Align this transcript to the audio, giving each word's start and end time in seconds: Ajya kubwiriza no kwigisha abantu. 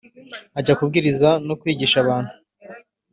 Ajya 0.59 0.73
kubwiriza 0.77 1.29
no 1.47 1.53
kwigisha 1.59 1.97
abantu. 2.03 2.31